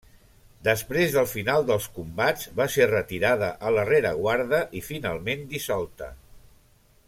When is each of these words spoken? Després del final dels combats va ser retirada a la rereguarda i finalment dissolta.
Després 0.67 1.11
del 1.15 1.27
final 1.33 1.67
dels 1.67 1.85
combats 1.97 2.49
va 2.61 2.67
ser 2.77 2.87
retirada 2.93 3.51
a 3.69 3.75
la 3.77 3.85
rereguarda 3.91 4.65
i 4.81 4.83
finalment 4.89 5.49
dissolta. 5.55 6.13